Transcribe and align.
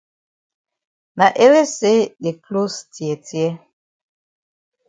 Na 1.17 1.25
ele 1.45 1.63
say 1.77 1.97
the 2.23 2.31
closs 2.45 2.79
tear 2.93 3.17
tear. 3.27 3.53